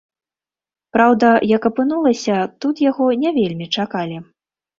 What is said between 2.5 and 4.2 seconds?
тут яго не вельмі чакалі.